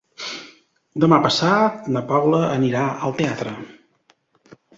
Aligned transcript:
Demà 1.03 1.19
passat 1.25 1.91
na 1.97 2.03
Paula 2.13 2.41
anirà 2.57 2.83
al 3.09 3.15
teatre. 3.21 3.55